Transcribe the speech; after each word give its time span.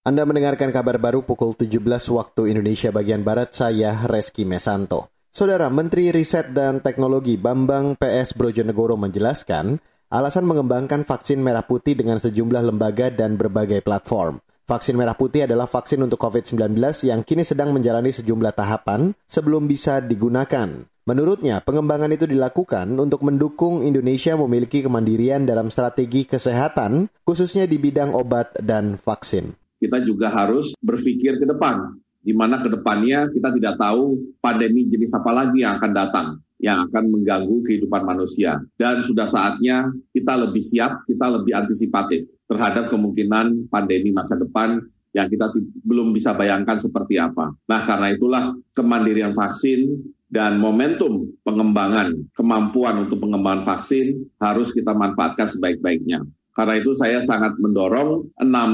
Anda 0.00 0.24
mendengarkan 0.24 0.72
kabar 0.72 0.96
baru 0.96 1.20
pukul 1.28 1.52
17 1.52 1.76
waktu 2.16 2.56
Indonesia 2.56 2.88
bagian 2.88 3.20
Barat, 3.20 3.52
saya 3.52 4.00
Reski 4.08 4.48
Mesanto. 4.48 5.12
Saudara 5.28 5.68
Menteri 5.68 6.08
Riset 6.08 6.56
dan 6.56 6.80
Teknologi 6.80 7.36
Bambang 7.36 8.00
PS 8.00 8.32
Brojonegoro 8.32 8.96
menjelaskan, 8.96 9.76
alasan 10.08 10.48
mengembangkan 10.48 11.04
vaksin 11.04 11.44
merah 11.44 11.68
putih 11.68 12.00
dengan 12.00 12.16
sejumlah 12.16 12.72
lembaga 12.72 13.12
dan 13.12 13.36
berbagai 13.36 13.84
platform. 13.84 14.40
Vaksin 14.64 14.96
merah 14.96 15.12
putih 15.12 15.44
adalah 15.44 15.68
vaksin 15.68 16.00
untuk 16.00 16.16
COVID-19 16.16 16.80
yang 17.04 17.20
kini 17.20 17.44
sedang 17.44 17.76
menjalani 17.76 18.08
sejumlah 18.08 18.56
tahapan 18.56 19.12
sebelum 19.28 19.68
bisa 19.68 20.00
digunakan. 20.00 20.80
Menurutnya, 21.04 21.60
pengembangan 21.60 22.08
itu 22.08 22.24
dilakukan 22.24 22.88
untuk 22.96 23.20
mendukung 23.20 23.84
Indonesia 23.84 24.32
memiliki 24.32 24.80
kemandirian 24.80 25.44
dalam 25.44 25.68
strategi 25.68 26.24
kesehatan, 26.24 27.04
khususnya 27.20 27.68
di 27.68 27.76
bidang 27.76 28.16
obat 28.16 28.56
dan 28.64 28.96
vaksin 28.96 29.60
kita 29.80 30.04
juga 30.04 30.28
harus 30.28 30.76
berpikir 30.84 31.40
ke 31.40 31.48
depan, 31.48 31.96
di 32.20 32.36
mana 32.36 32.60
ke 32.60 32.68
depannya 32.68 33.32
kita 33.32 33.48
tidak 33.56 33.80
tahu 33.80 34.20
pandemi 34.44 34.84
jenis 34.84 35.16
apa 35.16 35.32
lagi 35.32 35.64
yang 35.64 35.80
akan 35.80 35.92
datang, 35.96 36.28
yang 36.60 36.84
akan 36.86 37.08
mengganggu 37.08 37.64
kehidupan 37.64 38.04
manusia. 38.04 38.60
Dan 38.76 39.00
sudah 39.00 39.24
saatnya 39.24 39.88
kita 40.12 40.36
lebih 40.36 40.60
siap, 40.60 41.08
kita 41.08 41.26
lebih 41.32 41.56
antisipatif 41.56 42.28
terhadap 42.44 42.92
kemungkinan 42.92 43.72
pandemi 43.72 44.12
masa 44.12 44.36
depan 44.36 44.84
yang 45.16 45.26
kita 45.26 45.50
belum 45.82 46.14
bisa 46.14 46.36
bayangkan 46.36 46.78
seperti 46.78 47.18
apa. 47.18 47.50
Nah, 47.66 47.80
karena 47.82 48.14
itulah 48.14 48.54
kemandirian 48.76 49.34
vaksin 49.34 49.98
dan 50.30 50.62
momentum 50.62 51.26
pengembangan 51.42 52.14
kemampuan 52.38 53.08
untuk 53.08 53.18
pengembangan 53.18 53.66
vaksin 53.66 54.22
harus 54.38 54.70
kita 54.70 54.94
manfaatkan 54.94 55.50
sebaik-baiknya. 55.50 56.22
Karena 56.50 56.74
itu 56.76 56.90
saya 56.92 57.22
sangat 57.22 57.56
mendorong 57.62 58.34
enam 58.42 58.70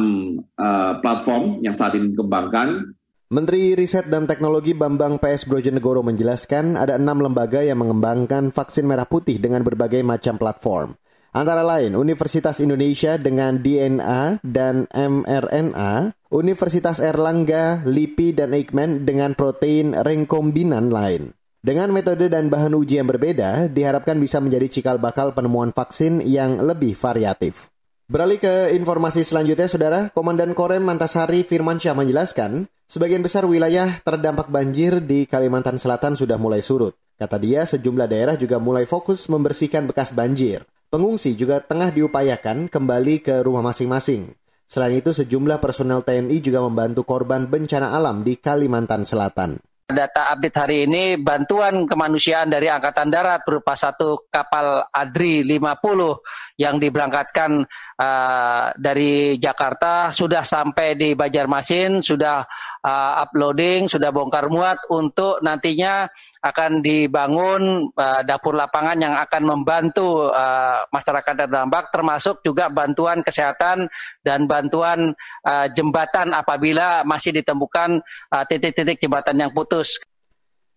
uh, 0.57 0.97
platform 1.05 1.61
yang 1.61 1.77
saat 1.77 1.93
ini 1.95 2.17
dikembangkan. 2.17 2.97
Menteri 3.27 3.75
Riset 3.75 4.07
dan 4.07 4.25
Teknologi 4.25 4.71
Bambang 4.71 5.19
PS 5.19 5.51
Brojonegoro 5.51 6.01
menjelaskan 6.01 6.79
ada 6.79 6.95
enam 6.95 7.21
lembaga 7.21 7.59
yang 7.59 7.83
mengembangkan 7.83 8.55
vaksin 8.55 8.87
merah 8.87 9.05
putih 9.05 9.43
dengan 9.43 9.67
berbagai 9.67 10.01
macam 10.07 10.39
platform. 10.39 10.95
Antara 11.37 11.61
lain 11.61 11.93
Universitas 12.01 12.65
Indonesia 12.65 13.21
dengan 13.21 13.61
DNA 13.61 14.41
dan 14.41 14.89
mRNA, 14.89 16.17
Universitas 16.33 16.97
Erlangga, 16.97 17.85
LIPI, 17.85 18.41
dan 18.41 18.57
Eijkman 18.57 19.05
dengan 19.05 19.37
protein 19.37 19.93
rekombinan 19.93 20.89
lain. 20.89 21.36
Dengan 21.65 21.91
metode 21.91 22.31
dan 22.31 22.47
bahan 22.47 22.77
uji 22.77 23.01
yang 23.01 23.09
berbeda, 23.11 23.67
diharapkan 23.73 24.17
bisa 24.21 24.39
menjadi 24.39 24.71
cikal 24.71 24.97
bakal 25.03 25.33
penemuan 25.33 25.73
vaksin 25.75 26.23
yang 26.23 26.63
lebih 26.63 26.95
variatif. 26.95 27.75
Beralih 28.07 28.39
ke 28.39 28.71
informasi 28.71 29.27
selanjutnya, 29.27 29.67
Saudara. 29.67 30.01
Komandan 30.15 30.55
Korem 30.55 30.79
Mantasari 30.79 31.43
Firmansyah 31.43 31.91
menjelaskan, 31.99 32.71
sebagian 32.87 33.19
besar 33.19 33.51
wilayah 33.51 33.99
terdampak 34.07 34.47
banjir 34.47 35.03
di 35.03 35.27
Kalimantan 35.27 35.75
Selatan 35.75 36.15
sudah 36.15 36.39
mulai 36.39 36.63
surut. 36.63 36.95
Kata 37.19 37.35
dia, 37.43 37.67
sejumlah 37.67 38.07
daerah 38.07 38.39
juga 38.39 38.63
mulai 38.63 38.87
fokus 38.87 39.27
membersihkan 39.27 39.91
bekas 39.91 40.15
banjir. 40.15 40.63
Pengungsi 40.87 41.35
juga 41.35 41.59
tengah 41.59 41.91
diupayakan 41.91 42.71
kembali 42.71 43.27
ke 43.27 43.43
rumah 43.43 43.67
masing-masing. 43.67 44.39
Selain 44.71 44.95
itu, 44.95 45.11
sejumlah 45.11 45.59
personel 45.59 46.07
TNI 46.07 46.39
juga 46.39 46.63
membantu 46.63 47.03
korban 47.03 47.51
bencana 47.51 47.91
alam 47.91 48.23
di 48.23 48.39
Kalimantan 48.39 49.03
Selatan. 49.03 49.59
Data 49.87 50.35
update 50.35 50.59
hari 50.59 50.79
ini 50.83 51.15
bantuan 51.15 51.87
kemanusiaan 51.87 52.51
dari 52.51 52.67
Angkatan 52.67 53.07
Darat 53.07 53.47
berupa 53.47 53.79
satu 53.79 54.27
kapal 54.27 54.83
ADRI 54.91 55.47
50 55.47 56.59
yang 56.59 56.83
diberangkatkan 56.83 57.63
uh, 57.95 58.75
dari 58.75 59.39
Jakarta 59.39 60.11
sudah 60.11 60.43
sampai 60.43 60.99
di 60.99 61.15
Banjarmasin, 61.15 62.03
sudah 62.03 62.43
uh, 62.83 63.13
uploading, 63.31 63.87
sudah 63.87 64.11
bongkar 64.11 64.51
muat 64.51 64.83
untuk 64.91 65.39
nantinya 65.47 66.11
akan 66.43 66.83
dibangun 66.83 67.87
uh, 67.95 68.27
dapur 68.27 68.59
lapangan 68.59 68.99
yang 68.99 69.15
akan 69.15 69.43
membantu 69.55 70.35
uh, 70.35 70.83
masyarakat 70.91 71.47
terdampak 71.47 71.95
termasuk 71.95 72.43
juga 72.43 72.67
bantuan 72.75 73.23
kesehatan 73.23 73.87
dan 74.27 74.51
bantuan 74.51 75.15
uh, 75.47 75.71
jembatan 75.71 76.35
apabila 76.35 77.07
masih 77.07 77.31
ditemukan 77.31 78.03
titik-titik 78.51 78.99
uh, 78.99 79.03
jembatan 79.07 79.47
yang 79.47 79.55
putus. 79.55 79.76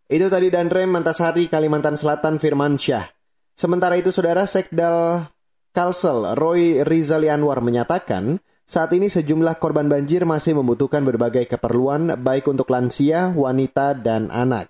Itu 0.09 0.25
tadi 0.27 0.49
dan 0.49 0.73
Rem 0.73 0.89
Mantasari 0.89 1.45
Kalimantan 1.45 1.93
Selatan 1.93 2.41
Firman 2.41 2.81
Syah. 2.81 3.05
Sementara 3.53 3.93
itu 3.99 4.09
Saudara 4.09 4.49
Sekdal 4.49 5.29
Kalsel 5.69 6.33
Roy 6.33 6.81
Rizali 6.81 7.29
Anwar 7.29 7.61
menyatakan 7.61 8.41
saat 8.69 8.93
ini 8.93 9.09
sejumlah 9.09 9.57
korban 9.57 9.89
banjir 9.89 10.25
masih 10.25 10.57
membutuhkan 10.57 11.01
berbagai 11.01 11.45
keperluan 11.49 12.17
baik 12.21 12.49
untuk 12.49 12.69
lansia, 12.69 13.33
wanita, 13.33 13.97
dan 13.97 14.29
anak. 14.29 14.69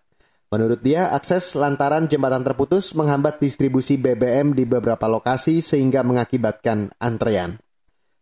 Menurut 0.50 0.82
dia, 0.82 1.14
akses 1.14 1.54
lantaran 1.54 2.10
jembatan 2.10 2.42
terputus 2.42 2.98
menghambat 2.98 3.38
distribusi 3.38 4.02
BBM 4.02 4.58
di 4.58 4.66
beberapa 4.66 5.06
lokasi 5.06 5.62
sehingga 5.62 6.02
mengakibatkan 6.02 6.90
antrean. 6.98 7.62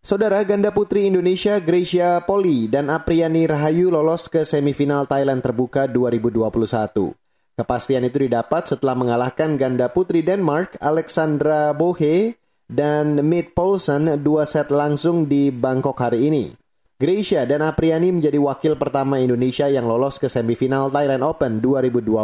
Saudara 0.07 0.39
ganda 0.47 0.71
putri 0.71 1.03
Indonesia 1.03 1.59
Gracia 1.59 2.23
Poli 2.23 2.71
dan 2.71 2.87
Apriani 2.87 3.43
Rahayu 3.43 3.91
lolos 3.91 4.31
ke 4.31 4.47
semifinal 4.47 5.03
Thailand 5.03 5.43
terbuka 5.43 5.83
2021. 5.83 7.11
Kepastian 7.59 8.07
itu 8.07 8.23
didapat 8.23 8.71
setelah 8.71 8.95
mengalahkan 8.95 9.59
ganda 9.59 9.91
putri 9.91 10.23
Denmark 10.23 10.79
Alexandra 10.79 11.75
Bohe 11.75 12.39
dan 12.71 13.19
Mid 13.19 13.51
Paulsen 13.51 14.23
dua 14.23 14.47
set 14.47 14.71
langsung 14.71 15.27
di 15.27 15.51
Bangkok 15.51 15.99
hari 15.99 16.31
ini. 16.31 16.55
Gracia 16.95 17.43
dan 17.43 17.67
Apriani 17.67 18.07
menjadi 18.07 18.39
wakil 18.39 18.79
pertama 18.79 19.19
Indonesia 19.19 19.67
yang 19.67 19.91
lolos 19.91 20.23
ke 20.23 20.31
semifinal 20.31 20.87
Thailand 20.87 21.19
Open 21.27 21.59
2021. 21.59 22.15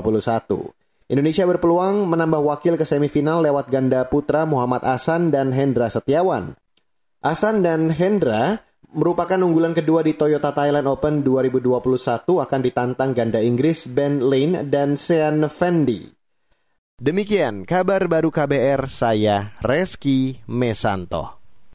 Indonesia 1.11 1.43
berpeluang 1.43 2.07
menambah 2.07 2.47
wakil 2.47 2.79
ke 2.79 2.87
semifinal 2.87 3.43
lewat 3.43 3.67
ganda 3.67 4.07
putra 4.07 4.47
Muhammad 4.47 4.87
Asan 4.87 5.35
dan 5.35 5.51
Hendra 5.51 5.91
Setiawan. 5.91 6.62
Asan 7.23 7.63
dan 7.63 7.87
Hendra 7.87 8.59
merupakan 8.91 9.39
unggulan 9.39 9.71
kedua 9.71 10.03
di 10.03 10.11
Toyota 10.11 10.51
Thailand 10.51 10.91
Open 10.91 11.23
2021 11.23 11.71
akan 12.19 12.59
ditantang 12.59 13.15
ganda 13.15 13.39
Inggris 13.39 13.87
Ben 13.87 14.19
Lane 14.19 14.67
dan 14.67 14.99
Sean 14.99 15.39
Fendi. 15.47 16.03
Demikian 16.99 17.63
kabar 17.63 18.11
baru 18.11 18.27
KBR 18.27 18.91
saya 18.91 19.55
Reski 19.63 20.43
Mesanto. 20.51 21.42